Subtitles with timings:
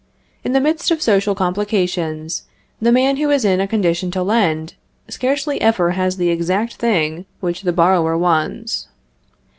[0.43, 2.47] In the midst of social complications,
[2.81, 4.73] the man who is in a condition to lend,
[5.07, 8.87] scarcely ever has the exact thing which the borrower wants.